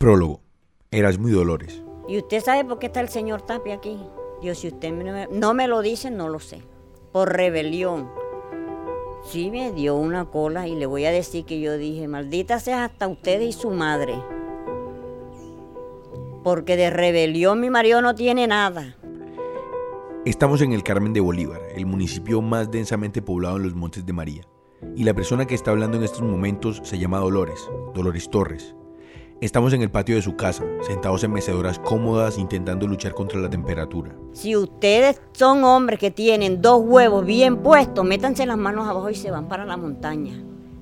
[0.00, 0.40] Prólogo.
[0.90, 1.82] Erasmo y Dolores.
[2.08, 3.98] ¿Y usted sabe por qué está el señor Tapia aquí?
[4.40, 6.62] Dios, si usted no me, no me lo dice, no lo sé.
[7.12, 8.08] Por rebelión.
[9.22, 12.86] Sí me dio una cola y le voy a decir que yo dije, maldita sea
[12.86, 14.14] hasta usted y su madre.
[16.42, 18.96] Porque de rebelión mi marido no tiene nada.
[20.24, 24.14] Estamos en el Carmen de Bolívar, el municipio más densamente poblado en los Montes de
[24.14, 24.44] María.
[24.96, 28.74] Y la persona que está hablando en estos momentos se llama Dolores, Dolores Torres.
[29.40, 33.48] Estamos en el patio de su casa, sentados en mecedoras cómodas intentando luchar contra la
[33.48, 34.14] temperatura.
[34.32, 39.14] Si ustedes son hombres que tienen dos huevos bien puestos, métanse las manos abajo y
[39.14, 40.34] se van para la montaña.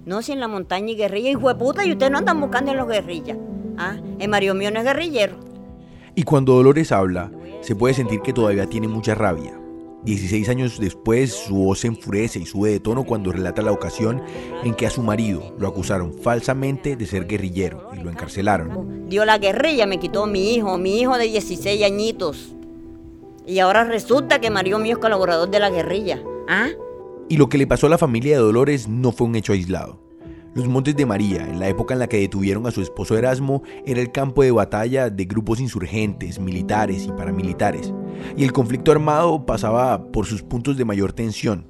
[0.07, 2.73] No si en la montaña y guerrilla, hijo de puta, y ustedes no andan buscando
[2.73, 3.39] en los guerrillas.
[3.77, 5.37] Ah, el Mario mío no es guerrillero.
[6.17, 9.58] Y cuando Dolores habla, se puede sentir que todavía tiene mucha rabia.
[10.05, 14.23] 16 años después, su voz se enfurece y sube de tono cuando relata la ocasión
[14.63, 19.09] en que a su marido lo acusaron falsamente de ser guerrillero y lo encarcelaron.
[19.09, 22.55] Dio la guerrilla, me quitó mi hijo, mi hijo de 16 añitos.
[23.47, 26.23] Y ahora resulta que Mario mío es colaborador de la guerrilla.
[26.49, 26.69] ¿Ah?
[27.29, 30.08] Y lo que le pasó a la familia de Dolores no fue un hecho aislado.
[30.59, 33.63] Los Montes de María, en la época en la que detuvieron a su esposo Erasmo,
[33.87, 37.95] era el campo de batalla de grupos insurgentes, militares y paramilitares,
[38.37, 41.69] y el conflicto armado pasaba por sus puntos de mayor tensión.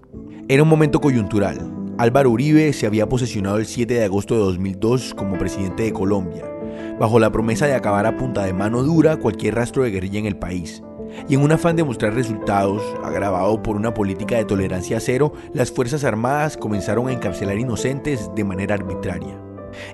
[0.49, 1.71] Era un momento coyuntural.
[1.99, 6.51] Álvaro Uribe se había posesionado el 7 de agosto de 2002 como presidente de Colombia,
[6.99, 10.25] bajo la promesa de acabar a punta de mano dura cualquier rastro de guerrilla en
[10.25, 10.83] el país.
[11.29, 15.71] Y en un afán de mostrar resultados, agravado por una política de tolerancia cero, las
[15.71, 19.39] Fuerzas Armadas comenzaron a encarcelar inocentes de manera arbitraria.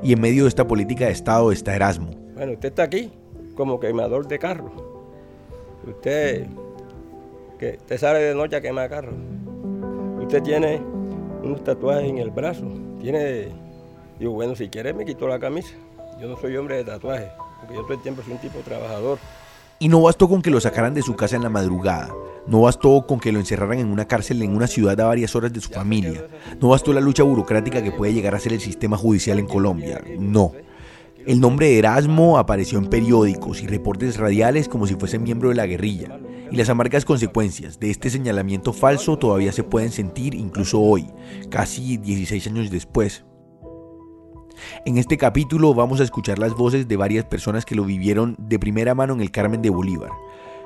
[0.03, 2.11] Y en medio de esta política de Estado está Erasmo.
[2.35, 3.13] Bueno, usted está aquí
[3.55, 4.73] como quemador de carro.
[5.87, 6.47] Usted,
[7.59, 9.13] que te sale de noche a quemar carro.
[10.21, 10.81] Usted tiene
[11.43, 12.67] unos tatuajes en el brazo.
[13.01, 13.49] Tiene,
[14.19, 15.75] digo, bueno, si quiere me quito la camisa.
[16.21, 17.29] Yo no soy hombre de tatuajes,
[17.61, 19.19] porque yo todo el tiempo soy un tipo trabajador.
[19.79, 22.15] Y no bastó con que lo sacaran de su casa en la madrugada,
[22.47, 25.53] no bastó con que lo encerraran en una cárcel en una ciudad a varias horas
[25.53, 26.27] de su familia,
[26.61, 30.03] no bastó la lucha burocrática que puede llegar a ser el sistema judicial en Colombia,
[30.19, 30.53] no.
[31.27, 35.55] El nombre de Erasmo apareció en periódicos y reportes radiales como si fuese miembro de
[35.55, 36.19] la guerrilla,
[36.51, 41.07] y las amargas consecuencias de este señalamiento falso todavía se pueden sentir incluso hoy,
[41.51, 43.25] casi 16 años después.
[44.85, 48.59] En este capítulo vamos a escuchar las voces de varias personas que lo vivieron de
[48.59, 50.11] primera mano en el Carmen de Bolívar.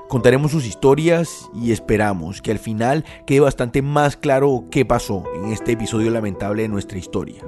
[0.09, 5.53] Contaremos sus historias y esperamos que al final quede bastante más claro qué pasó en
[5.53, 7.45] este episodio lamentable de nuestra historia.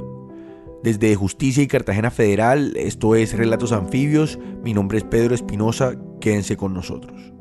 [0.83, 6.57] Desde Justicia y Cartagena Federal, esto es Relatos Anfibios, mi nombre es Pedro Espinosa, quédense
[6.57, 7.33] con nosotros.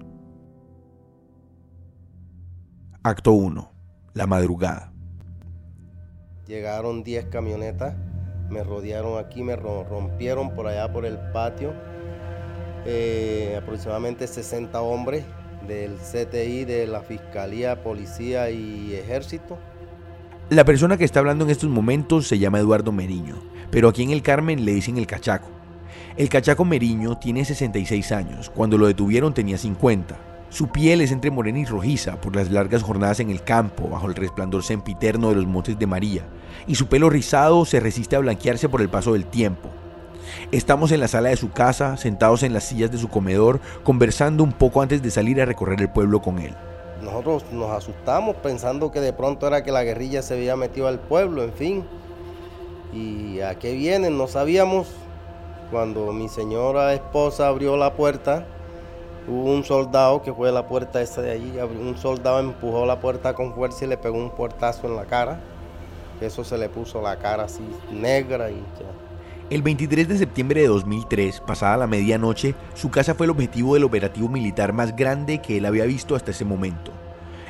[3.03, 3.71] Acto 1.
[4.13, 4.93] La madrugada.
[6.47, 7.95] Llegaron 10 camionetas
[8.49, 11.73] me rodearon aquí, me rompieron por allá por el patio.
[12.85, 15.23] Eh, aproximadamente 60 hombres
[15.67, 19.57] del CTI, de la Fiscalía, Policía y Ejército.
[20.49, 23.35] La persona que está hablando en estos momentos se llama Eduardo Meriño,
[23.69, 25.49] pero aquí en el Carmen le dicen el cachaco.
[26.17, 30.28] El cachaco Meriño tiene 66 años, cuando lo detuvieron tenía 50.
[30.49, 34.07] Su piel es entre morena y rojiza por las largas jornadas en el campo, bajo
[34.07, 36.23] el resplandor sempiterno de los montes de María,
[36.65, 39.69] y su pelo rizado se resiste a blanquearse por el paso del tiempo.
[40.51, 44.43] Estamos en la sala de su casa, sentados en las sillas de su comedor, conversando
[44.43, 46.55] un poco antes de salir a recorrer el pueblo con él.
[47.03, 50.99] Nosotros nos asustamos pensando que de pronto era que la guerrilla se había metido al
[50.99, 51.85] pueblo, en fin.
[52.91, 54.17] ¿Y a qué vienen?
[54.17, 54.87] No sabíamos.
[55.69, 58.45] Cuando mi señora esposa abrió la puerta,
[59.29, 62.99] Hubo un soldado que fue a la puerta esa de allí, un soldado empujó la
[62.99, 65.39] puerta con fuerza y le pegó un puertazo en la cara.
[66.19, 68.89] Eso se le puso la cara así negra y ya.
[69.51, 73.83] El 23 de septiembre de 2003, pasada la medianoche, su casa fue el objetivo del
[73.83, 76.91] operativo militar más grande que él había visto hasta ese momento.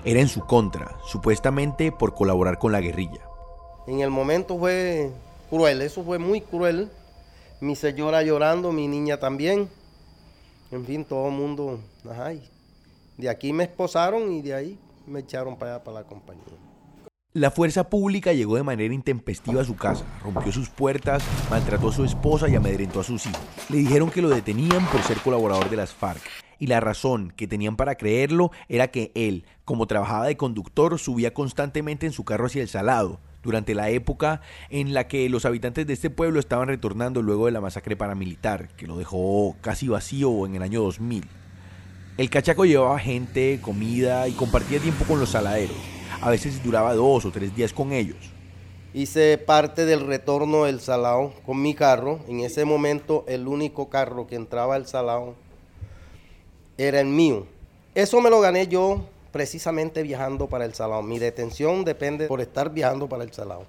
[0.03, 3.22] Era en su contra, supuestamente por colaborar con la guerrilla.
[3.88, 5.11] En el momento fue
[5.50, 6.90] cruel, eso fue muy cruel.
[7.61, 9.70] Mi señora llorando, mi niña también.
[10.72, 11.80] En fin, todo el mundo,
[12.10, 12.32] ajá,
[13.18, 16.44] de aquí me esposaron y de ahí me echaron para allá, para la compañía.
[17.34, 21.94] La fuerza pública llegó de manera intempestiva a su casa, rompió sus puertas, maltrató a
[21.94, 23.42] su esposa y amedrentó a sus hijos.
[23.70, 26.22] Le dijeron que lo detenían por ser colaborador de las FARC,
[26.60, 31.34] y la razón que tenían para creerlo era que él, como trabajaba de conductor, subía
[31.34, 35.88] constantemente en su carro hacia el Salado, durante la época en la que los habitantes
[35.88, 40.46] de este pueblo estaban retornando luego de la masacre paramilitar, que lo dejó casi vacío
[40.46, 41.26] en el año 2000.
[42.18, 45.78] El cachaco llevaba gente, comida y compartía tiempo con los saladeros.
[46.22, 48.18] A veces duraba dos o tres días con ellos.
[48.94, 52.20] hice parte del retorno del Salao con mi carro.
[52.28, 55.35] En ese momento el único carro que entraba al Salao
[56.78, 57.47] era el mío.
[57.96, 61.02] Eso me lo gané yo precisamente viajando para el Salao.
[61.02, 63.66] Mi detención depende por estar viajando para el Salao.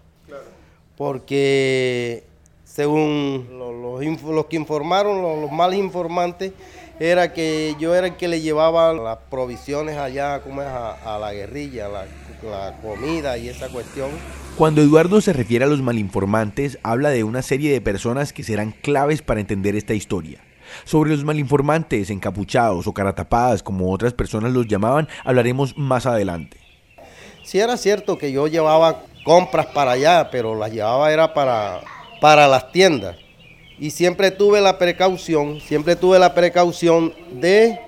[0.97, 2.25] Porque
[2.65, 6.53] según los, que informaron, los, los malos informantes,
[7.01, 11.33] era que yo era el que le llevaba las provisiones allá como es, a, la
[11.33, 12.05] guerrilla, la,
[12.45, 14.11] la comida y esa cuestión.
[14.57, 18.73] Cuando Eduardo se refiere a los malinformantes, habla de una serie de personas que serán
[18.73, 20.41] claves para entender esta historia.
[20.85, 26.59] Sobre los malinformantes, encapuchados o caratapadas, como otras personas los llamaban, hablaremos más adelante.
[27.43, 31.81] Sí era cierto que yo llevaba compras para allá, pero las llevaba era para,
[32.21, 33.17] para las tiendas
[33.81, 37.81] y siempre tuve la precaución, siempre tuve la precaución de,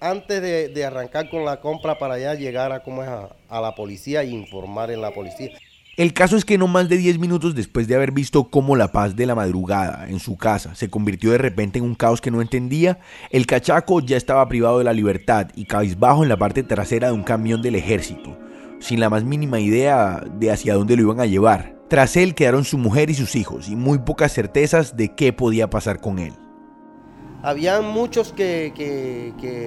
[0.00, 4.28] antes de, arrancar con la compra para allá, llegar a, como a, la policía e
[4.28, 5.50] informar en la policía.
[6.00, 8.90] El caso es que no más de 10 minutos después de haber visto cómo la
[8.90, 12.30] paz de la madrugada en su casa se convirtió de repente en un caos que
[12.30, 16.62] no entendía, el cachaco ya estaba privado de la libertad y cabizbajo en la parte
[16.62, 18.38] trasera de un camión del ejército,
[18.78, 21.76] sin la más mínima idea de hacia dónde lo iban a llevar.
[21.88, 25.68] Tras él quedaron su mujer y sus hijos y muy pocas certezas de qué podía
[25.68, 26.32] pasar con él.
[27.42, 28.72] Habían muchos que,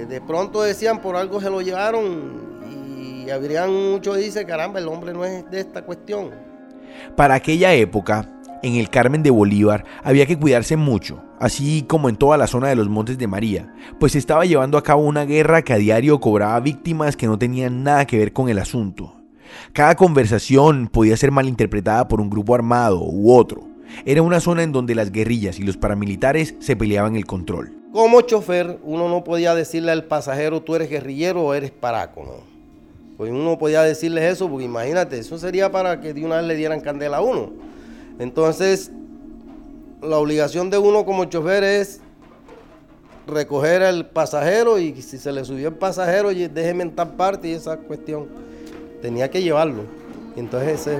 [0.09, 2.82] de pronto decían por algo se lo llevaron y
[3.29, 6.31] habrían muchos que dicen, caramba, el hombre no es de esta cuestión.
[7.15, 8.29] Para aquella época,
[8.63, 12.69] en el Carmen de Bolívar había que cuidarse mucho, así como en toda la zona
[12.69, 15.77] de los Montes de María, pues se estaba llevando a cabo una guerra que a
[15.77, 19.15] diario cobraba víctimas que no tenían nada que ver con el asunto.
[19.73, 23.67] Cada conversación podía ser malinterpretada por un grupo armado u otro.
[24.05, 27.77] Era una zona en donde las guerrillas y los paramilitares se peleaban el control.
[27.91, 32.52] Como chofer, uno no podía decirle al pasajero tú eres guerrillero o eres paraco, ¿no?
[33.23, 36.55] Pues uno podía decirles eso, porque imagínate, eso sería para que de una vez le
[36.55, 37.53] dieran candela a uno.
[38.19, 38.91] Entonces,
[40.01, 42.01] la obligación de uno como chofer es
[43.25, 47.53] recoger al pasajero y si se le subió el pasajero, déjeme en tal parte y
[47.53, 48.27] esa cuestión
[49.01, 49.83] tenía que llevarlo.
[50.35, 50.99] Entonces ese,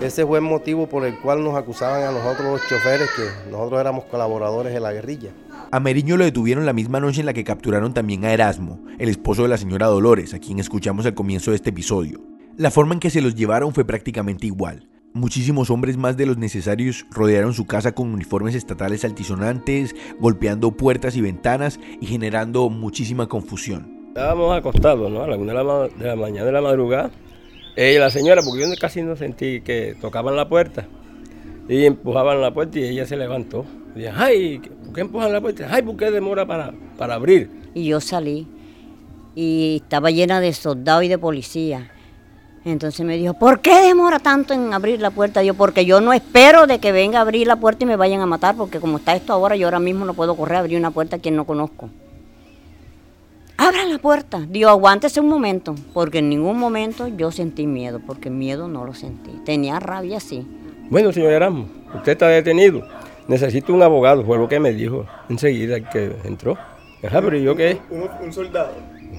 [0.00, 3.78] ese fue el motivo por el cual nos acusaban a nosotros los choferes que nosotros
[3.78, 5.28] éramos colaboradores de la guerrilla.
[5.72, 9.08] A Meriño lo detuvieron la misma noche en la que capturaron también a Erasmo, el
[9.08, 12.20] esposo de la señora Dolores, a quien escuchamos al comienzo de este episodio.
[12.56, 14.88] La forma en que se los llevaron fue prácticamente igual.
[15.12, 21.16] Muchísimos hombres más de los necesarios rodearon su casa con uniformes estatales altisonantes, golpeando puertas
[21.16, 24.08] y ventanas y generando muchísima confusión.
[24.08, 25.22] Estábamos acostados, ¿no?
[25.22, 27.10] A la una de la mañana de la madrugada
[27.76, 30.86] ella, la señora, porque yo casi no sentí que tocaban la puerta
[31.68, 33.64] y empujaban la puerta y ella se levantó.
[33.94, 35.68] Dije, ay, ¿por qué empujan la puerta?
[35.70, 37.48] Ay, ¿por qué demora para, para abrir?
[37.74, 38.48] Y yo salí
[39.36, 41.84] y estaba llena de soldados y de policías.
[42.64, 45.44] Entonces me dijo, ¿por qué demora tanto en abrir la puerta?
[45.44, 48.20] Yo, porque yo no espero de que venga a abrir la puerta y me vayan
[48.20, 50.76] a matar, porque como está esto ahora, yo ahora mismo no puedo correr a abrir
[50.76, 51.88] una puerta a quien no conozco
[53.60, 54.40] abra la puerta.
[54.48, 58.94] Digo, aguántese un momento, porque en ningún momento yo sentí miedo, porque miedo no lo
[58.94, 59.32] sentí.
[59.44, 60.46] Tenía rabia, sí.
[60.88, 62.82] Bueno, señor Erasmo, usted está detenido.
[63.28, 66.56] Necesito un abogado, fue lo que me dijo enseguida que entró.
[67.02, 67.78] Ajá, pero yo qué?
[67.90, 68.72] ¿Un, soldado?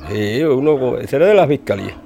[0.10, 1.98] Sí, uno, ese era de la fiscalía.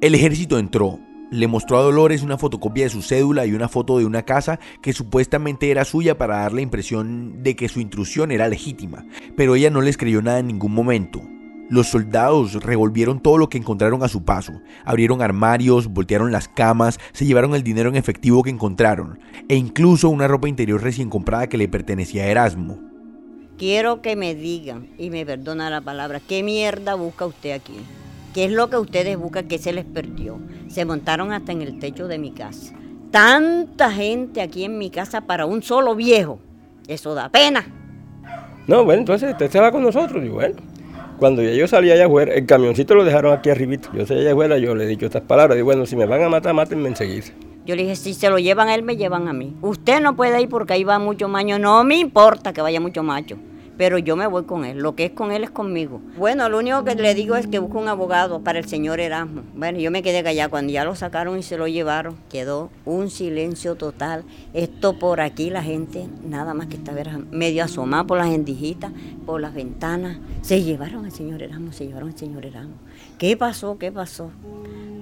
[0.00, 0.98] El ejército entró,
[1.30, 4.60] le mostró a Dolores una fotocopia de su cédula y una foto de una casa
[4.82, 9.06] que supuestamente era suya para dar la impresión de que su intrusión era legítima,
[9.36, 11.22] pero ella no les creyó nada en ningún momento.
[11.72, 17.00] Los soldados revolvieron todo lo que encontraron a su paso, abrieron armarios, voltearon las camas,
[17.14, 21.46] se llevaron el dinero en efectivo que encontraron, e incluso una ropa interior recién comprada
[21.46, 22.78] que le pertenecía a Erasmo.
[23.56, 27.78] Quiero que me digan, y me perdona la palabra, ¿qué mierda busca usted aquí?
[28.34, 30.40] ¿Qué es lo que ustedes buscan que se les perdió?
[30.68, 32.74] Se montaron hasta en el techo de mi casa.
[33.10, 36.38] Tanta gente aquí en mi casa para un solo viejo.
[36.86, 37.64] Eso da pena.
[38.66, 40.71] No, bueno, entonces usted se va con nosotros, y bueno.
[41.18, 43.88] Cuando yo salí allá afuera, el camioncito lo dejaron aquí arribito.
[43.92, 45.56] Yo allá afuera, yo le he dicho estas palabras.
[45.56, 47.26] Digo, bueno, si me van a matar, mátenme enseguida.
[47.64, 49.54] Yo le dije, si se lo llevan a él, me llevan a mí.
[49.62, 51.58] Usted no puede ir porque ahí va mucho macho.
[51.58, 53.36] No me importa que vaya mucho macho
[53.82, 54.78] pero yo me voy con él.
[54.78, 56.00] Lo que es con él es conmigo.
[56.16, 59.42] Bueno, lo único que le digo es que busque un abogado para el señor Erasmo.
[59.56, 60.48] Bueno, yo me quedé callada.
[60.48, 64.22] Cuando ya lo sacaron y se lo llevaron, quedó un silencio total.
[64.54, 68.92] Esto por aquí, la gente, nada más que estaba medio asomada por las endijitas,
[69.26, 70.18] por las ventanas.
[70.42, 72.76] Se llevaron al señor Erasmo, se llevaron al señor Erasmo.
[73.18, 73.78] ¿Qué pasó?
[73.78, 74.30] ¿Qué pasó?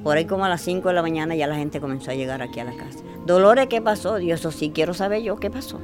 [0.03, 2.41] Por ahí como a las 5 de la mañana ya la gente comenzó a llegar
[2.41, 3.01] aquí a la casa.
[3.27, 4.17] Dolores, ¿qué pasó?
[4.17, 5.81] Dios, eso sí quiero saber yo, ¿qué pasó?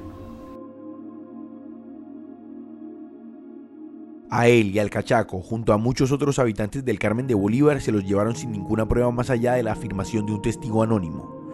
[4.31, 7.93] A él y al cachaco, junto a muchos otros habitantes del Carmen de Bolívar, se
[7.93, 11.53] los llevaron sin ninguna prueba más allá de la afirmación de un testigo anónimo.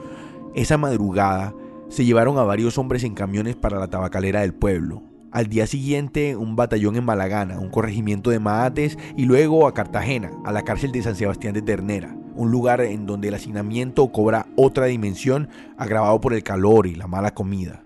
[0.54, 1.54] Esa madrugada
[1.88, 5.02] se llevaron a varios hombres en camiones para la tabacalera del pueblo.
[5.30, 10.30] Al día siguiente, un batallón en Malagana, un corregimiento de Maates y luego a Cartagena,
[10.44, 14.46] a la cárcel de San Sebastián de Ternera, un lugar en donde el hacinamiento cobra
[14.56, 17.84] otra dimensión agravado por el calor y la mala comida.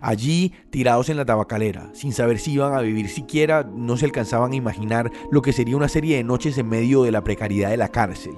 [0.00, 4.52] Allí, tirados en la tabacalera, sin saber si iban a vivir siquiera, no se alcanzaban
[4.52, 7.76] a imaginar lo que sería una serie de noches en medio de la precariedad de
[7.76, 8.34] la cárcel.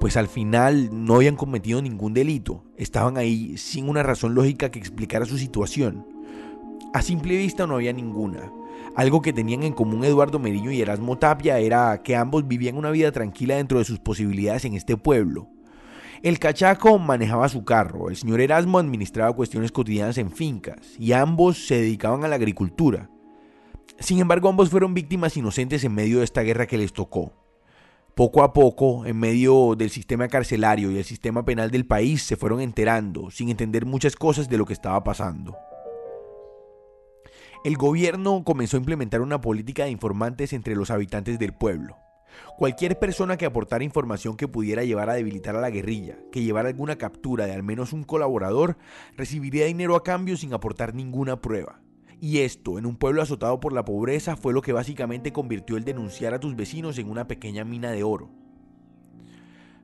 [0.00, 4.78] Pues al final no habían cometido ningún delito, estaban ahí sin una razón lógica que
[4.78, 6.06] explicara su situación.
[6.94, 8.52] A simple vista no había ninguna.
[8.96, 12.90] Algo que tenían en común Eduardo Meriño y Erasmo Tapia era que ambos vivían una
[12.90, 15.48] vida tranquila dentro de sus posibilidades en este pueblo.
[16.22, 21.66] El cachaco manejaba su carro, el señor Erasmo administraba cuestiones cotidianas en fincas y ambos
[21.66, 23.08] se dedicaban a la agricultura.
[24.00, 27.32] Sin embargo, ambos fueron víctimas inocentes en medio de esta guerra que les tocó.
[28.16, 32.36] Poco a poco, en medio del sistema carcelario y el sistema penal del país, se
[32.36, 35.56] fueron enterando, sin entender muchas cosas de lo que estaba pasando.
[37.64, 41.96] El gobierno comenzó a implementar una política de informantes entre los habitantes del pueblo.
[42.56, 46.68] Cualquier persona que aportara información que pudiera llevar a debilitar a la guerrilla, que llevara
[46.68, 48.76] alguna captura de al menos un colaborador,
[49.16, 51.80] recibiría dinero a cambio sin aportar ninguna prueba.
[52.20, 55.84] Y esto, en un pueblo azotado por la pobreza, fue lo que básicamente convirtió el
[55.84, 58.30] denunciar a tus vecinos en una pequeña mina de oro.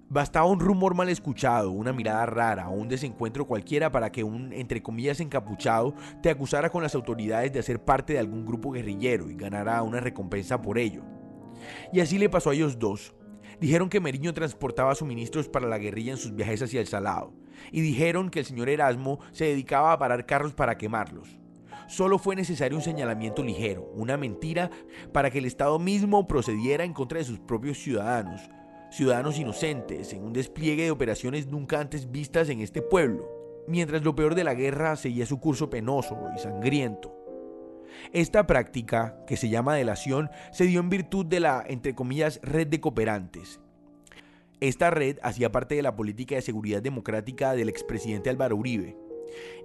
[0.09, 4.53] Bastaba un rumor mal escuchado, una mirada rara o un desencuentro cualquiera para que un,
[4.53, 9.31] entre comillas, encapuchado te acusara con las autoridades de ser parte de algún grupo guerrillero
[9.31, 11.03] y ganara una recompensa por ello.
[11.93, 13.15] Y así le pasó a ellos dos.
[13.61, 17.33] Dijeron que Meriño transportaba suministros para la guerrilla en sus viajes hacia el Salado,
[17.71, 21.39] y dijeron que el señor Erasmo se dedicaba a parar carros para quemarlos.
[21.87, 24.71] Solo fue necesario un señalamiento ligero, una mentira,
[25.13, 28.41] para que el Estado mismo procediera en contra de sus propios ciudadanos,
[28.91, 33.29] ciudadanos inocentes, en un despliegue de operaciones nunca antes vistas en este pueblo,
[33.69, 37.24] mientras lo peor de la guerra seguía su curso penoso y sangriento.
[38.13, 42.67] Esta práctica, que se llama delación, se dio en virtud de la, entre comillas, red
[42.67, 43.61] de cooperantes.
[44.61, 48.97] Esta red hacía parte de la política de seguridad democrática del expresidente Álvaro Uribe.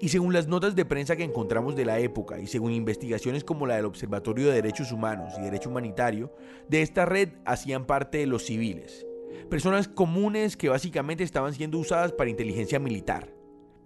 [0.01, 3.67] Y según las notas de prensa que encontramos de la época y según investigaciones como
[3.67, 6.33] la del Observatorio de Derechos Humanos y Derecho Humanitario,
[6.67, 9.05] de esta red hacían parte los civiles,
[9.49, 13.38] personas comunes que básicamente estaban siendo usadas para inteligencia militar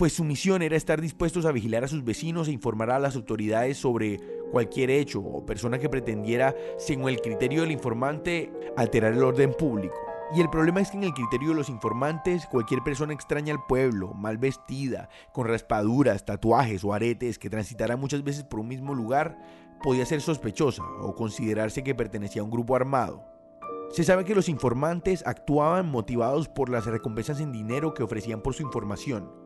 [0.04, 3.16] pues su misión era estar dispuestos a vigilar a sus vecinos e informar a las
[3.16, 4.20] autoridades sobre
[4.52, 9.96] cualquier hecho o persona que pretendiera, según el criterio del informante, alterar el orden público.
[10.36, 13.66] Y el problema es que en el criterio de los informantes, cualquier persona extraña al
[13.66, 18.94] pueblo, mal vestida, con raspaduras, tatuajes o aretes, que transitara muchas veces por un mismo
[18.94, 19.40] lugar,
[19.82, 23.24] podía ser sospechosa o considerarse que pertenecía a un grupo armado.
[23.92, 28.54] Se sabe que los informantes actuaban motivados por las recompensas en dinero que ofrecían por
[28.54, 29.43] su información,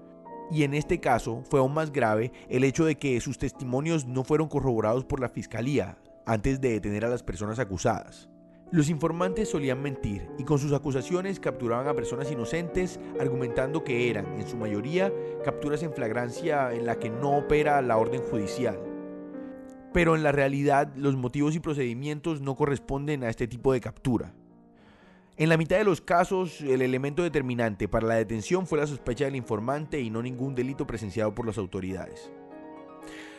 [0.51, 4.23] y en este caso fue aún más grave el hecho de que sus testimonios no
[4.23, 8.29] fueron corroborados por la fiscalía antes de detener a las personas acusadas.
[8.69, 14.25] Los informantes solían mentir y con sus acusaciones capturaban a personas inocentes argumentando que eran,
[14.37, 15.13] en su mayoría,
[15.45, 18.77] capturas en flagrancia en la que no opera la orden judicial.
[19.93, 24.33] Pero en la realidad los motivos y procedimientos no corresponden a este tipo de captura.
[25.39, 29.25] En la mitad de los casos, el elemento determinante para la detención fue la sospecha
[29.25, 32.31] del informante y no ningún delito presenciado por las autoridades.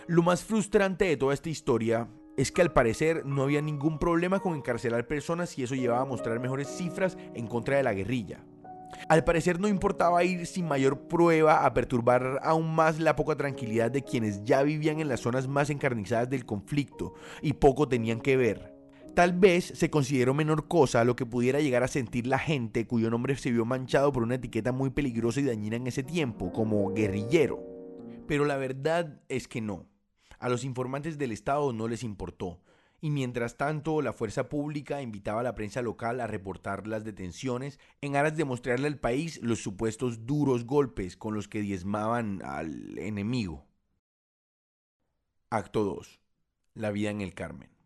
[0.07, 4.39] Lo más frustrante de toda esta historia es que al parecer no había ningún problema
[4.39, 8.45] con encarcelar personas y eso llevaba a mostrar mejores cifras en contra de la guerrilla.
[9.09, 13.91] Al parecer no importaba ir sin mayor prueba a perturbar aún más la poca tranquilidad
[13.91, 18.37] de quienes ya vivían en las zonas más encarnizadas del conflicto y poco tenían que
[18.37, 18.78] ver.
[19.19, 23.11] Tal vez se consideró menor cosa lo que pudiera llegar a sentir la gente cuyo
[23.11, 26.95] nombre se vio manchado por una etiqueta muy peligrosa y dañina en ese tiempo, como
[26.95, 27.59] guerrillero.
[28.29, 29.89] Pero la verdad es que no.
[30.39, 32.61] A los informantes del Estado no les importó.
[33.01, 37.81] Y mientras tanto, la fuerza pública invitaba a la prensa local a reportar las detenciones
[38.01, 42.97] en aras de mostrarle al país los supuestos duros golpes con los que diezmaban al
[43.01, 43.67] enemigo.
[45.51, 46.21] Acto 2.
[46.75, 47.78] La vida en el Carmen.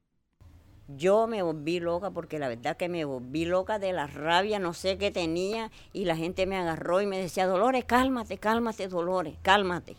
[0.89, 4.75] Yo me volví loca porque la verdad que me volví loca de la rabia, no
[4.75, 9.35] sé qué tenía, y la gente me agarró y me decía, Dolores, cálmate, cálmate, Dolores,
[9.43, 9.97] cálmate.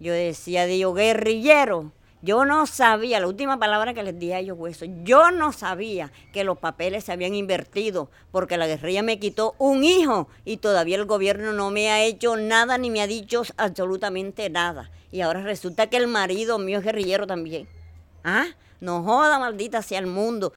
[0.00, 4.58] Yo decía, Dios, guerrillero, yo no sabía, la última palabra que les dije a ellos
[4.58, 9.20] fue eso, yo no sabía que los papeles se habían invertido porque la guerrilla me
[9.20, 13.06] quitó un hijo y todavía el gobierno no me ha hecho nada ni me ha
[13.06, 14.90] dicho absolutamente nada.
[15.12, 17.68] Y ahora resulta que el marido mío es guerrillero también.
[18.28, 18.46] ¿Ah?
[18.80, 20.52] No joda, maldita sea el mundo.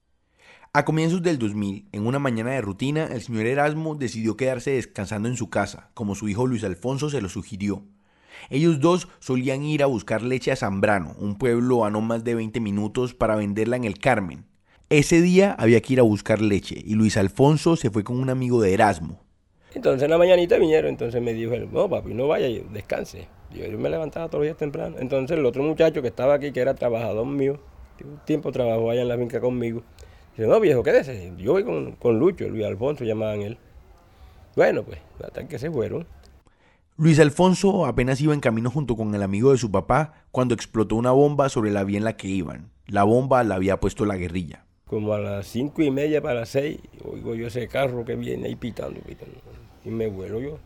[0.73, 5.29] A comienzos del 2000, en una mañana de rutina, el señor Erasmo decidió quedarse descansando
[5.29, 7.83] en su casa, como su hijo Luis Alfonso se lo sugirió.
[8.49, 12.33] Ellos dos solían ir a buscar leche a Zambrano, un pueblo a no más de
[12.33, 14.45] 20 minutos, para venderla en el Carmen.
[14.89, 18.31] Ese día había que ir a buscar leche y Luis Alfonso se fue con un
[18.31, 19.21] amigo de Erasmo.
[19.75, 23.27] Entonces en la mañanita vinieron, entonces me dijo él, no papi, no vaya, descanse.
[23.53, 24.97] Yo, yo me levantaba todos los días temprano.
[24.99, 27.59] Entonces el otro muchacho que estaba aquí, que era trabajador mío,
[28.03, 29.83] un tiempo trabajó allá en la finca conmigo,
[30.35, 33.57] dice, no viejo, quédese, yo voy con, con Lucho, Luis Alfonso llamaban él.
[34.55, 36.05] Bueno, pues, hasta que se fueron.
[36.97, 40.97] Luis Alfonso apenas iba en camino junto con el amigo de su papá cuando explotó
[40.97, 42.71] una bomba sobre la vía en la que iban.
[42.87, 44.65] La bomba la había puesto la guerrilla.
[44.85, 48.47] Como a las cinco y media para las seis, oigo yo ese carro que viene
[48.47, 49.35] ahí pitando, pitando.
[49.85, 50.57] Y me vuelo yo.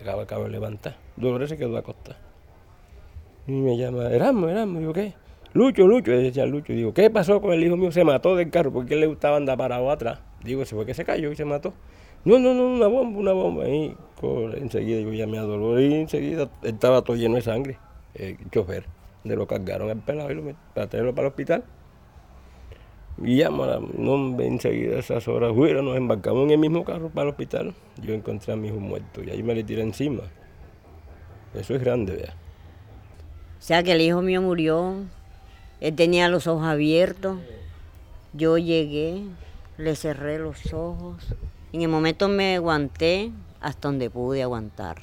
[0.00, 0.96] Acabo, acabo de levantar.
[1.16, 2.18] Dolores se quedó acostada.
[3.46, 5.14] Y me llama, Erasmo, Erasmo, digo, ¿qué?
[5.52, 6.72] Lucho, Lucho, decía Lucho.
[6.72, 7.90] Digo, ¿qué pasó con el hijo mío?
[7.90, 10.20] Se mató del carro porque él le gustaba andar parado atrás.
[10.44, 11.74] Digo, se fue que se cayó y se mató.
[12.24, 13.68] No, no, no, una bomba, una bomba.
[13.68, 13.96] Y
[14.56, 17.78] enseguida yo llamé a Dolores y enseguida estaba todo lleno de sangre.
[18.14, 18.84] El chofer,
[19.24, 20.42] de lo cargaron al pelado y lo
[20.74, 21.64] para tenerlo para el hospital.
[23.18, 27.24] Y llamo no, enseguida a esas horas, fuera, nos embarcamos en el mismo carro para
[27.24, 27.74] el hospital.
[28.02, 30.22] Yo encontré a mi hijo muerto y ahí me le tiré encima.
[31.54, 32.34] Eso es grande, vea.
[33.58, 34.94] O sea que el hijo mío murió,
[35.80, 37.38] él tenía los ojos abiertos,
[38.32, 39.22] yo llegué,
[39.76, 41.34] le cerré los ojos,
[41.72, 44.96] en el momento me aguanté hasta donde pude aguantar.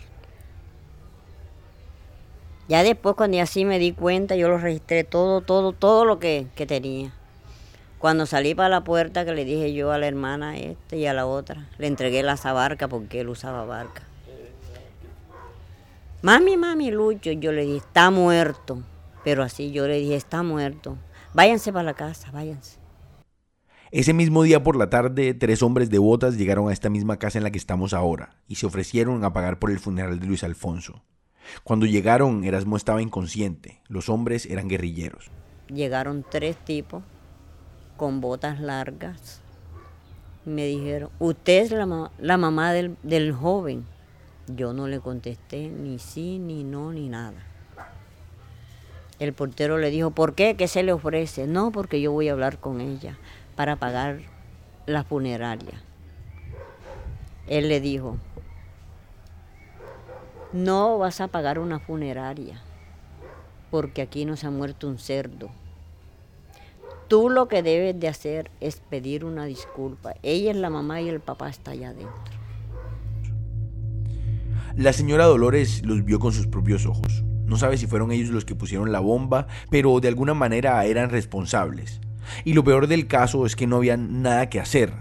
[2.67, 6.47] Ya después cuando así me di cuenta, yo lo registré todo, todo, todo lo que,
[6.55, 7.13] que tenía.
[7.99, 11.13] Cuando salí para la puerta que le dije yo a la hermana este y a
[11.13, 14.03] la otra, le entregué la barca porque él usaba barca.
[16.21, 18.83] Mami, mami, Lucho, yo le dije, está muerto.
[19.23, 20.97] Pero así yo le dije, está muerto.
[21.33, 22.77] Váyanse para la casa, váyanse.
[23.89, 27.39] Ese mismo día por la tarde, tres hombres de botas llegaron a esta misma casa
[27.39, 30.43] en la que estamos ahora y se ofrecieron a pagar por el funeral de Luis
[30.43, 31.03] Alfonso.
[31.63, 33.81] Cuando llegaron, Erasmo estaba inconsciente.
[33.87, 35.31] Los hombres eran guerrilleros.
[35.67, 37.03] Llegaron tres tipos
[37.97, 39.41] con botas largas.
[40.45, 43.85] Me dijeron, usted es la, la mamá del, del joven.
[44.47, 47.43] Yo no le contesté ni sí, ni no, ni nada.
[49.19, 50.55] El portero le dijo, ¿por qué?
[50.55, 51.47] ¿Qué se le ofrece?
[51.47, 53.17] No, porque yo voy a hablar con ella
[53.55, 54.19] para pagar
[54.85, 55.81] la funeraria.
[57.47, 58.17] Él le dijo,
[60.53, 62.61] no vas a pagar una funeraria,
[63.71, 65.49] porque aquí no se ha muerto un cerdo.
[67.07, 70.15] Tú lo que debes de hacer es pedir una disculpa.
[70.23, 72.13] Ella es la mamá y el papá está allá adentro.
[74.75, 77.23] La señora Dolores los vio con sus propios ojos.
[77.45, 81.09] No sabe si fueron ellos los que pusieron la bomba, pero de alguna manera eran
[81.09, 82.01] responsables.
[82.43, 84.91] Y lo peor del caso es que no había nada que hacer.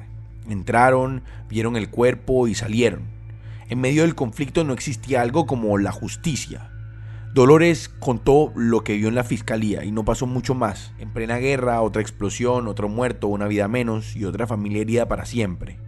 [0.49, 3.03] Entraron, vieron el cuerpo y salieron.
[3.69, 6.71] En medio del conflicto no existía algo como la justicia.
[7.37, 10.95] Dolores contó lo que vio en la fiscalía y no pasó mucho más.
[10.99, 15.27] En plena guerra, otra explosión, otro muerto, una vida menos y otra familia herida para
[15.27, 15.79] siempre.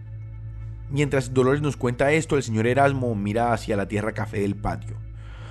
[0.91, 4.97] Mientras Dolores nos cuenta esto, el señor Erasmo mira hacia la tierra café del patio.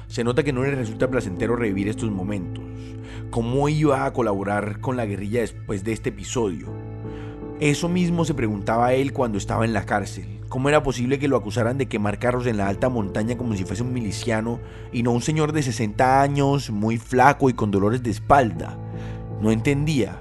[0.07, 2.63] Se nota que no le resulta placentero revivir estos momentos.
[3.31, 6.69] ¿Cómo iba a colaborar con la guerrilla después de este episodio?
[7.59, 10.38] Eso mismo se preguntaba él cuando estaba en la cárcel.
[10.49, 13.65] ¿Cómo era posible que lo acusaran de quemar carros en la alta montaña como si
[13.65, 14.61] fuese un miliciano
[14.93, 18.79] y no un señor de 60 años, muy flaco y con dolores de espalda?
[19.43, 20.21] No entendía,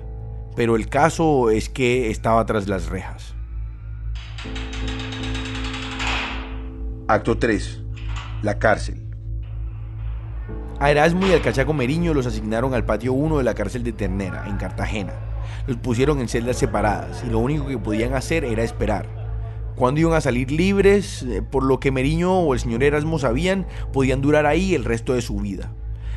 [0.56, 3.36] pero el caso es que estaba tras las rejas.
[7.08, 7.84] Acto 3.
[8.42, 9.08] La cárcel.
[10.82, 13.94] A Erasmo y al cachaco Meriño los asignaron al patio 1 de la cárcel de
[13.94, 15.14] Ternera, en Cartagena.
[15.68, 19.17] Los pusieron en celdas separadas y lo único que podían hacer era esperar.
[19.78, 23.68] Cuando iban a salir libres, eh, por lo que Meriño o el señor Erasmo sabían,
[23.94, 25.72] podían durar ahí el resto de su vida.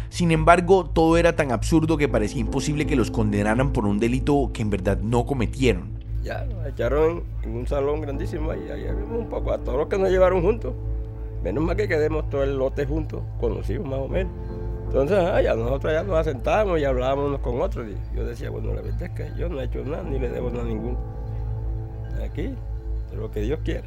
[0.08, 4.50] Sin embargo, todo era tan absurdo que parecía imposible que los condenaran por un delito
[4.54, 5.90] que en verdad no cometieron.
[6.22, 9.88] Ya, nos echaron en, un salón grandísimo y ahí vimos un poco a todos los
[9.88, 10.72] que nos llevaron juntos.
[11.44, 14.32] Menos mal que quedemos todo el lote juntos, conocidos más o menos.
[14.86, 17.86] Entonces, ah, ya nosotros ya nos asentamos y hablábamos unos con otros.
[18.16, 20.48] Yo decía, bueno, la verdad es que yo no he hecho nada, ni le debo
[20.48, 20.98] nada a ninguno.
[22.24, 22.54] Aquí,
[23.16, 23.86] lo que Dios quiera.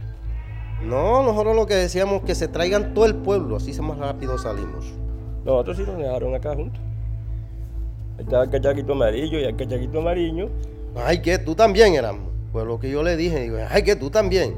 [0.83, 4.93] No, nosotros lo que decíamos que se traigan todo el pueblo, así más rápido salimos.
[5.45, 6.81] Nosotros sí nos dejaron acá juntos.
[8.17, 10.49] Estaba el cachaquito amarillo y el cachaquito amarillo.
[10.95, 12.31] Ay, que tú también éramos.
[12.51, 14.55] Pues lo que yo le dije, digo, ay, que tú también.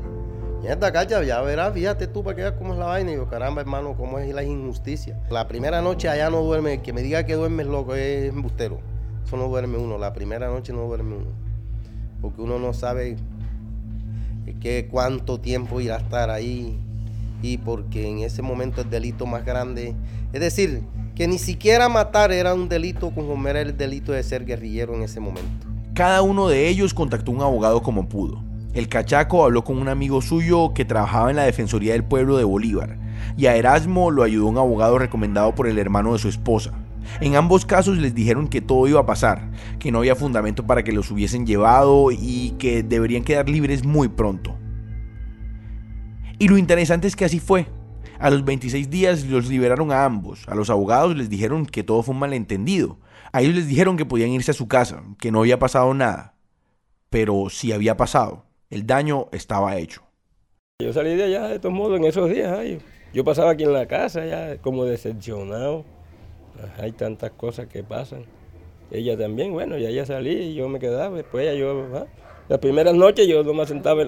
[0.63, 3.11] Y esta cacha, ya verás, fíjate tú para que veas cómo es la vaina.
[3.11, 5.19] Y yo, caramba, hermano, cómo es la injusticia.
[5.29, 8.79] La primera noche allá no duerme, que me diga que duerme es loco, es embustero.
[9.25, 11.31] Eso no duerme uno, la primera noche no duerme uno.
[12.21, 13.17] porque uno no sabe
[14.53, 16.77] que cuánto tiempo irá a estar ahí
[17.41, 19.95] y porque en ese momento el delito más grande,
[20.33, 20.83] es decir,
[21.15, 25.03] que ni siquiera matar era un delito como era el delito de ser guerrillero en
[25.03, 25.67] ese momento.
[25.93, 28.43] Cada uno de ellos contactó un abogado como pudo.
[28.73, 32.43] El cachaco habló con un amigo suyo que trabajaba en la Defensoría del Pueblo de
[32.43, 32.97] Bolívar,
[33.37, 36.73] y a Erasmo lo ayudó un abogado recomendado por el hermano de su esposa.
[37.21, 40.83] En ambos casos les dijeron que todo iba a pasar, que no había fundamento para
[40.83, 44.57] que los hubiesen llevado y que deberían quedar libres muy pronto.
[46.37, 47.67] Y lo interesante es que así fue.
[48.19, 50.47] A los 26 días los liberaron a ambos.
[50.47, 52.97] A los abogados les dijeron que todo fue un malentendido.
[53.31, 56.35] A ellos les dijeron que podían irse a su casa, que no había pasado nada.
[57.09, 58.45] Pero sí había pasado.
[58.69, 60.01] El daño estaba hecho.
[60.81, 62.81] Yo salí de allá de todos modos en esos días.
[63.13, 65.85] Yo pasaba aquí en la casa ya como decepcionado.
[66.77, 68.25] Hay tantas cosas que pasan.
[68.91, 71.15] Ella también, bueno, ya ella salí y yo me quedaba.
[71.15, 72.05] Después yo,
[72.47, 74.03] las primeras noches yo no me sentaba.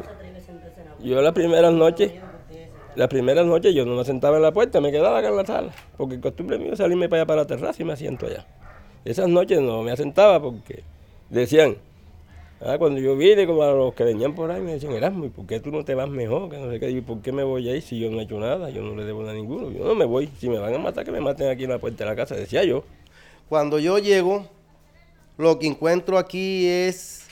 [1.03, 2.11] Yo las primeras noches,
[2.95, 5.45] las primeras noches yo no me sentaba en la puerta, me quedaba acá en la
[5.45, 5.71] sala.
[5.97, 8.45] Porque costumbre mío salirme para allá para la terraza y me asiento allá.
[9.05, 10.83] Esas noches no me asentaba porque
[11.29, 11.77] decían,
[12.59, 15.29] Ah, cuando yo vine, como a los que venían por ahí, me decían, Erasmo, ¿y
[15.29, 16.49] por qué tú no te vas mejor?
[16.49, 16.89] Que no sé qué.
[16.89, 18.71] ¿Y por qué me voy ahí si yo no he hecho nada?
[18.71, 19.69] Yo no le debo nada a ninguno.
[19.69, 20.27] Yo no me voy.
[20.39, 22.35] Si me van a matar, que me maten aquí en la puerta de la casa,
[22.35, 22.83] decía yo.
[23.47, 24.47] Cuando yo llego,
[25.37, 27.27] lo que encuentro aquí es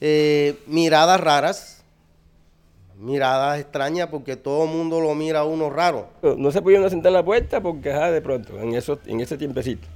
[0.00, 1.84] eh, miradas raras,
[2.96, 6.08] miradas extrañas, porque todo el mundo lo mira a uno raro.
[6.38, 9.36] No se podía sentar en la puerta porque, ah, de pronto, en, eso, en ese
[9.36, 9.86] tiempecito.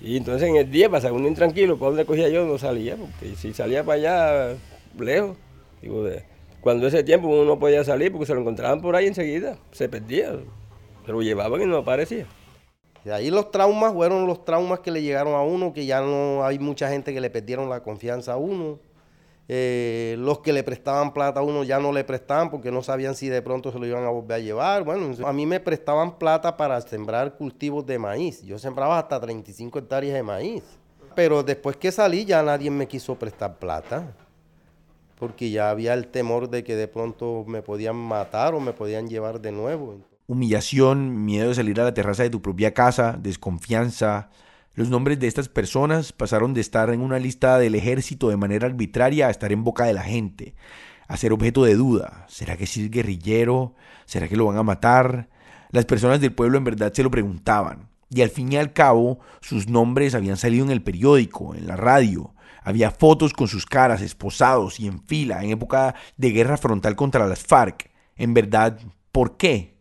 [0.00, 2.46] Y entonces en el día pasaba uno intranquilo, ¿para dónde cogía yo?
[2.46, 4.56] No salía, porque si salía para allá,
[4.98, 5.36] lejos,
[5.82, 6.24] digo, de,
[6.60, 9.88] cuando ese tiempo uno no podía salir porque se lo encontraban por ahí enseguida, se
[9.88, 10.32] perdía,
[11.04, 12.26] se lo llevaban y no aparecía.
[13.04, 16.44] Y ahí los traumas fueron los traumas que le llegaron a uno, que ya no
[16.44, 18.78] hay mucha gente que le perdieron la confianza a uno.
[19.50, 23.14] Eh, los que le prestaban plata a uno ya no le prestaban porque no sabían
[23.14, 24.84] si de pronto se lo iban a volver a llevar.
[24.84, 28.42] Bueno, a mí me prestaban plata para sembrar cultivos de maíz.
[28.42, 30.62] Yo sembraba hasta 35 hectáreas de maíz.
[31.14, 34.14] Pero después que salí ya nadie me quiso prestar plata.
[35.18, 39.08] Porque ya había el temor de que de pronto me podían matar o me podían
[39.08, 39.96] llevar de nuevo.
[40.26, 44.28] Humillación, miedo de salir a la terraza de tu propia casa, desconfianza,
[44.74, 48.66] los nombres de estas personas pasaron de estar en una lista del ejército de manera
[48.66, 50.54] arbitraria a estar en boca de la gente,
[51.08, 52.26] a ser objeto de duda.
[52.28, 53.74] ¿Será que sí es guerrillero?
[54.04, 55.28] ¿Será que lo van a matar?
[55.70, 57.88] Las personas del pueblo en verdad se lo preguntaban.
[58.10, 61.76] Y al fin y al cabo, sus nombres habían salido en el periódico, en la
[61.76, 62.34] radio.
[62.62, 67.26] Había fotos con sus caras esposados y en fila en época de guerra frontal contra
[67.26, 67.90] las FARC.
[68.16, 68.78] En verdad,
[69.12, 69.74] ¿por qué?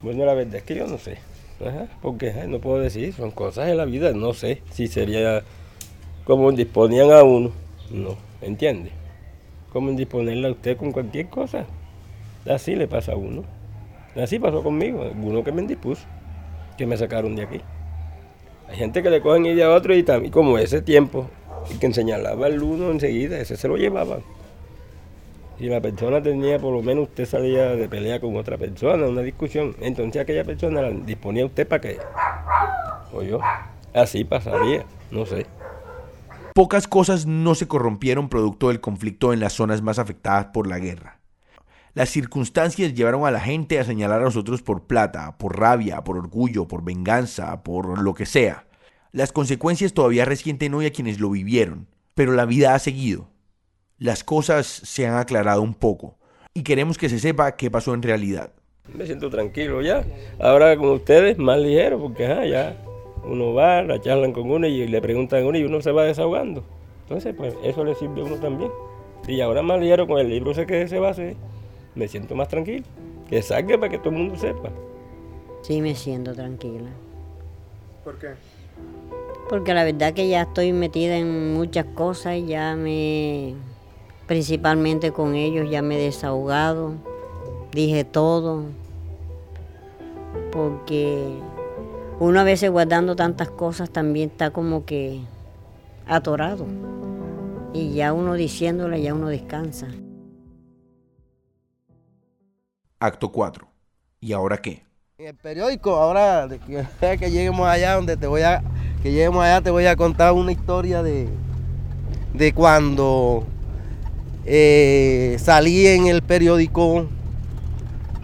[0.00, 1.18] Bueno, la verdad es que yo no sé.
[2.02, 5.42] Porque no puedo decir, son cosas de la vida, no sé si sería
[6.24, 7.52] como disponían a uno,
[7.90, 8.90] no, ¿entiende?
[9.72, 11.66] Como disponerle a usted con cualquier cosa.
[12.48, 13.44] Así le pasa a uno.
[14.16, 16.02] Así pasó conmigo, uno que me indispuso,
[16.76, 17.60] que me sacaron de aquí.
[18.68, 21.28] Hay gente que le cogen y de otro y también, como ese tiempo,
[21.74, 24.18] y que enseñalaba el uno enseguida, ese se lo llevaba.
[25.58, 29.22] Si la persona tenía, por lo menos usted salía de pelea con otra persona, una
[29.22, 31.98] discusión, entonces aquella persona disponía usted para que,
[33.12, 33.40] o yo,
[33.92, 35.46] así pasaría, no sé.
[36.54, 40.78] Pocas cosas no se corrompieron producto del conflicto en las zonas más afectadas por la
[40.78, 41.18] guerra.
[41.92, 46.16] Las circunstancias llevaron a la gente a señalar a nosotros por plata, por rabia, por
[46.18, 48.66] orgullo, por venganza, por lo que sea.
[49.10, 53.28] Las consecuencias todavía resienten hoy a quienes lo vivieron, pero la vida ha seguido
[53.98, 56.16] las cosas se han aclarado un poco
[56.54, 58.50] y queremos que se sepa qué pasó en realidad.
[58.94, 60.04] Me siento tranquilo ya.
[60.40, 62.76] Ahora con ustedes más ligero porque ya
[63.24, 66.04] uno va, la charlan con uno y le preguntan a uno y uno se va
[66.04, 66.64] desahogando.
[67.02, 68.70] Entonces, pues eso le sirve a uno también.
[69.26, 71.36] Y ahora más ligero con el libro sé que se va a hacer,
[71.94, 72.84] me siento más tranquilo.
[73.28, 74.70] Que salga para que todo el mundo sepa.
[75.62, 76.88] Sí, me siento tranquila.
[78.04, 78.28] ¿Por qué?
[79.50, 83.54] Porque la verdad que ya estoy metida en muchas cosas y ya me
[84.28, 86.92] principalmente con ellos ya me he desahogado,
[87.72, 88.66] dije todo,
[90.52, 91.34] porque
[92.20, 95.22] uno a veces guardando tantas cosas también está como que
[96.06, 96.66] atorado
[97.72, 99.88] y ya uno diciéndole ya uno descansa.
[103.00, 103.66] Acto 4.
[104.20, 104.84] ¿Y ahora qué?
[105.16, 108.62] En el periódico, ahora que, que lleguemos allá donde te voy a
[109.02, 111.28] que lleguemos allá te voy a contar una historia de
[112.34, 113.46] de cuando
[114.50, 117.06] eh, salí en el periódico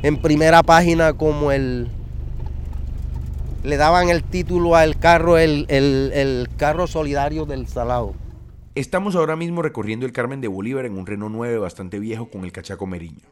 [0.02, 1.90] en primera página como el
[3.62, 8.14] le daban el título al carro el, el, carro solidario del Salado
[8.74, 12.44] Estamos ahora mismo recorriendo el Carmen de Bolívar en un Renault 9 bastante viejo con
[12.44, 13.28] el cachaco Meriño.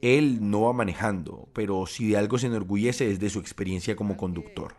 [0.00, 4.16] Él no va manejando, pero si de algo se enorgullece es de su experiencia como
[4.16, 4.74] conductor.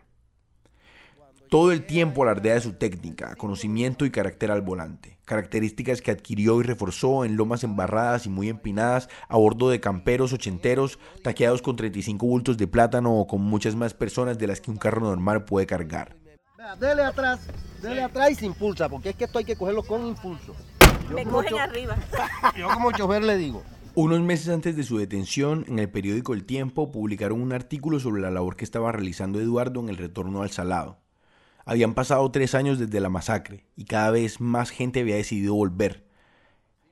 [1.50, 6.60] Todo el tiempo alardea de su técnica, conocimiento y carácter al volante, características que adquirió
[6.60, 11.76] y reforzó en lomas embarradas y muy empinadas a bordo de camperos ochenteros, taqueados con
[11.76, 15.44] 35 bultos de plátano o con muchas más personas de las que un carro normal
[15.44, 16.16] puede cargar.
[16.80, 17.40] dele atrás,
[17.82, 20.56] dele atrás y se impulsa, porque es que esto hay que cogerlo con impulso.
[21.14, 21.96] Me cogen arriba.
[22.56, 23.62] Yo como chofer le digo,
[23.94, 28.22] Unos meses antes de su detención, en el periódico El Tiempo publicaron un artículo sobre
[28.22, 30.98] la labor que estaba realizando Eduardo en el retorno al Salado.
[31.68, 36.02] Habían pasado tres años desde la masacre y cada vez más gente había decidido volver.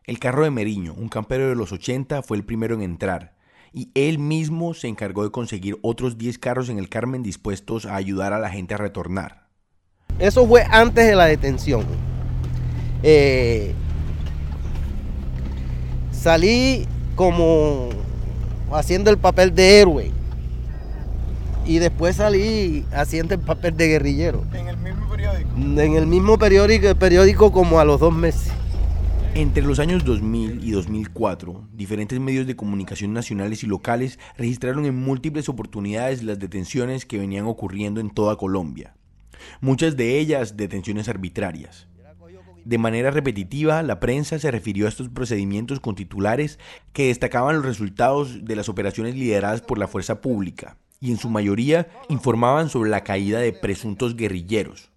[0.05, 3.37] El carro de Meriño, un campero de los 80, fue el primero en entrar
[3.73, 7.97] y él mismo se encargó de conseguir otros 10 carros en el Carmen dispuestos a
[7.97, 9.47] ayudar a la gente a retornar.
[10.19, 11.83] Eso fue antes de la detención.
[13.03, 13.73] Eh,
[16.12, 17.89] salí como
[18.73, 20.12] haciendo el papel de héroe.
[21.66, 24.44] Y después salí haciendo el papel de guerrillero.
[24.52, 25.50] En el mismo periódico.
[25.57, 28.52] En el mismo periódico, periódico como a los dos meses.
[29.35, 34.94] Entre los años 2000 y 2004, diferentes medios de comunicación nacionales y locales registraron en
[34.94, 38.94] múltiples oportunidades las detenciones que venían ocurriendo en toda Colombia.
[39.61, 41.88] Muchas de ellas detenciones arbitrarias.
[42.64, 46.59] De manera repetitiva, la prensa se refirió a estos procedimientos con titulares
[46.92, 51.28] que destacaban los resultados de las operaciones lideradas por la fuerza pública y en su
[51.28, 54.90] mayoría informaban sobre la caída de presuntos guerrilleros.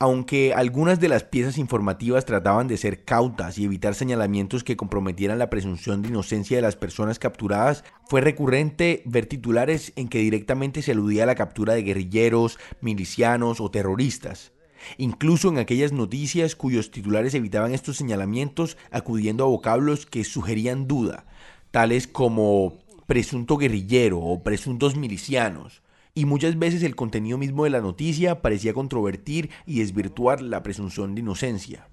[0.00, 5.38] Aunque algunas de las piezas informativas trataban de ser cautas y evitar señalamientos que comprometieran
[5.38, 10.82] la presunción de inocencia de las personas capturadas, fue recurrente ver titulares en que directamente
[10.82, 14.52] se aludía a la captura de guerrilleros, milicianos o terroristas.
[14.98, 21.24] Incluso en aquellas noticias cuyos titulares evitaban estos señalamientos acudiendo a vocablos que sugerían duda,
[21.70, 25.82] tales como presunto guerrillero o presuntos milicianos,
[26.14, 31.14] y muchas veces el contenido mismo de la noticia parecía controvertir y desvirtuar la presunción
[31.14, 31.88] de inocencia.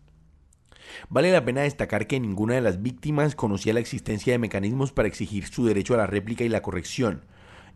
[1.09, 5.07] Vale la pena destacar que ninguna de las víctimas conocía la existencia de mecanismos para
[5.07, 7.23] exigir su derecho a la réplica y la corrección,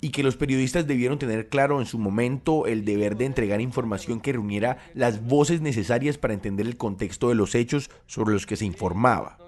[0.02, 4.20] y que los periodistas debieron tener claro en su momento el deber de entregar información
[4.20, 8.58] que reuniera las voces necesarias para entender el contexto de los hechos sobre los que
[8.58, 9.45] se informaba.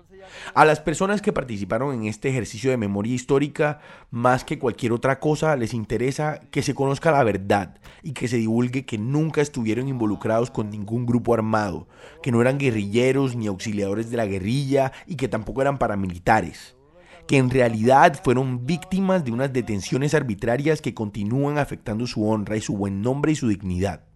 [0.53, 3.79] A las personas que participaron en este ejercicio de memoria histórica,
[4.11, 8.37] más que cualquier otra cosa, les interesa que se conozca la verdad y que se
[8.37, 11.87] divulgue que nunca estuvieron involucrados con ningún grupo armado,
[12.21, 16.77] que no eran guerrilleros ni auxiliadores de la guerrilla y que tampoco eran paramilitares
[17.27, 22.61] que en realidad fueron víctimas de unas detenciones arbitrarias que continúan afectando su honra y
[22.61, 24.07] su buen nombre y su dignidad.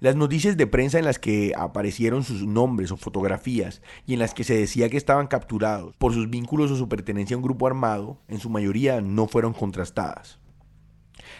[0.00, 4.32] Las noticias de prensa en las que aparecieron sus nombres o fotografías y en las
[4.32, 7.66] que se decía que estaban capturados por sus vínculos o su pertenencia a un grupo
[7.66, 10.38] armado, en su mayoría no fueron contrastadas.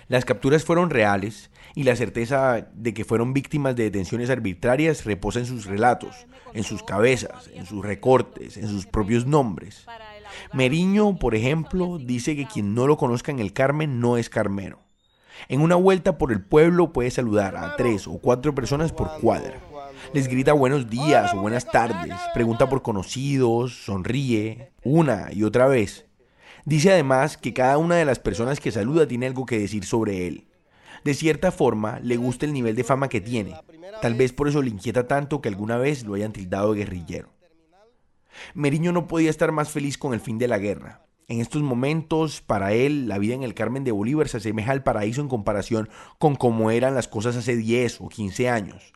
[0.09, 5.39] Las capturas fueron reales y la certeza de que fueron víctimas de detenciones arbitrarias reposa
[5.39, 9.87] en sus relatos, en sus cabezas, en sus recortes, en sus propios nombres.
[10.53, 14.88] Meriño, por ejemplo, dice que quien no lo conozca en el Carmen no es carmero.
[15.47, 19.61] En una vuelta por el pueblo puede saludar a tres o cuatro personas por cuadra.
[20.13, 26.07] Les grita buenos días o buenas tardes, pregunta por conocidos, sonríe una y otra vez.
[26.65, 30.27] Dice además que cada una de las personas que saluda tiene algo que decir sobre
[30.27, 30.49] él.
[31.05, 33.55] De cierta forma, le gusta el nivel de fama que tiene.
[34.03, 37.31] Tal vez por eso le inquieta tanto que alguna vez lo hayan tildado de guerrillero.
[38.55, 41.08] Meriño no podía estar más feliz con el fin de la guerra.
[41.31, 44.83] En estos momentos, para él, la vida en el Carmen de Bolívar se asemeja al
[44.83, 48.95] paraíso en comparación con cómo eran las cosas hace 10 o 15 años.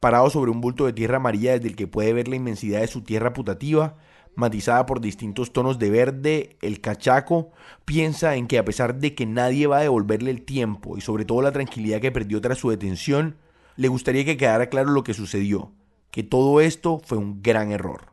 [0.00, 2.86] Parado sobre un bulto de tierra amarilla desde el que puede ver la inmensidad de
[2.86, 3.98] su tierra putativa,
[4.34, 7.50] matizada por distintos tonos de verde, el cachaco
[7.84, 11.26] piensa en que a pesar de que nadie va a devolverle el tiempo y sobre
[11.26, 13.36] todo la tranquilidad que perdió tras su detención,
[13.76, 15.72] le gustaría que quedara claro lo que sucedió,
[16.10, 18.12] que todo esto fue un gran error.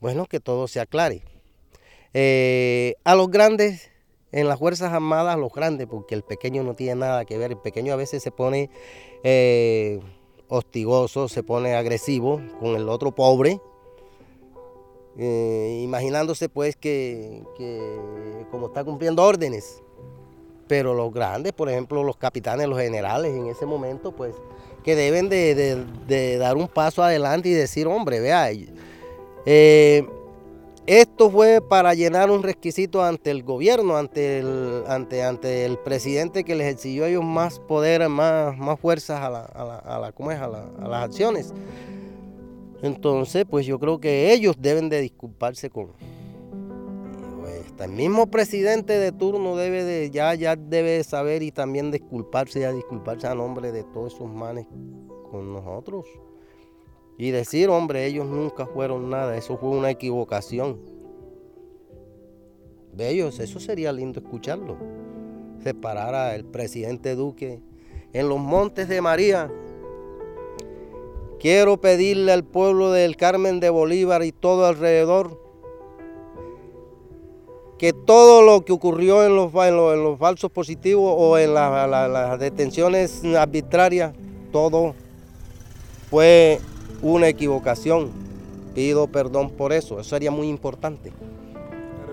[0.00, 1.35] Bueno, que todo se aclare.
[2.18, 3.90] Eh, a los grandes,
[4.32, 7.50] en las Fuerzas Armadas, a los grandes, porque el pequeño no tiene nada que ver,
[7.50, 8.70] el pequeño a veces se pone
[9.22, 10.00] eh,
[10.48, 13.60] hostigoso, se pone agresivo con el otro pobre,
[15.18, 17.42] eh, imaginándose pues que,
[18.50, 19.82] como está cumpliendo órdenes.
[20.68, 24.34] Pero los grandes, por ejemplo, los capitanes, los generales en ese momento, pues
[24.82, 28.50] que deben de, de- de dar un paso adelante y decir, hombre, vea,
[29.44, 30.06] eh,
[30.86, 36.44] esto fue para llenar un requisito ante el gobierno, ante el, ante, ante el presidente
[36.44, 39.98] que les exigió a ellos más poder, más, más fuerzas a, la, a, la- a
[39.98, 40.38] la- ¿cómo es?
[40.38, 41.52] a la- a las acciones.
[42.82, 45.92] Entonces, pues yo creo que ellos deben de disculparse con...
[47.78, 52.72] El mismo presidente de turno debe de, ya, ya debe saber y también disculparse, ya
[52.72, 54.66] disculparse a nombre de todos esos manes
[55.30, 56.06] con nosotros.
[57.18, 60.78] Y decir, hombre, ellos nunca fueron nada, eso fue una equivocación.
[62.92, 64.76] De ellos, eso sería lindo escucharlo.
[65.62, 67.60] Separar al presidente Duque
[68.12, 69.50] en los montes de María
[71.38, 75.44] Quiero pedirle al pueblo del Carmen de Bolívar y todo alrededor
[77.78, 83.22] que todo lo que ocurrió en los, en los, falsos positivos o en las detenciones
[83.22, 84.14] arbitrarias,
[84.50, 84.94] todo
[86.08, 86.58] fue
[87.02, 88.10] una equivocación.
[88.74, 91.12] Pido perdón por eso, eso sería muy importante.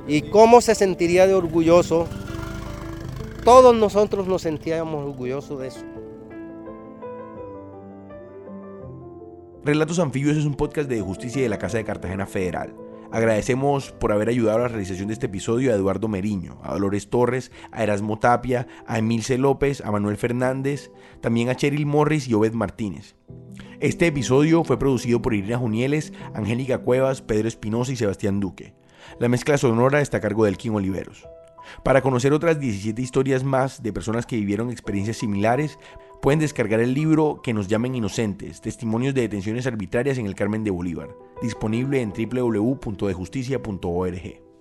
[0.07, 2.07] ¿Y cómo se sentiría de orgulloso?
[3.43, 5.85] Todos nosotros nos sentíamos orgullosos de eso.
[9.65, 12.73] Relatos Anfibios es un podcast de justicia de la Casa de Cartagena Federal.
[13.13, 17.11] Agradecemos por haber ayudado a la realización de este episodio a Eduardo Meriño, a Dolores
[17.11, 20.89] Torres, a Erasmo Tapia, a Emilce López, a Manuel Fernández,
[21.21, 23.15] también a Cheryl Morris y Obed Martínez.
[23.79, 28.73] Este episodio fue producido por Irina Junieles, Angélica Cuevas, Pedro Espinosa y Sebastián Duque.
[29.19, 31.27] La mezcla sonora está a cargo del King Oliveros.
[31.83, 35.77] Para conocer otras 17 historias más de personas que vivieron experiencias similares,
[36.19, 40.63] pueden descargar el libro Que nos llamen inocentes, testimonios de detenciones arbitrarias en el Carmen
[40.63, 41.09] de Bolívar,
[41.43, 44.52] disponible en www.dejusticia.org.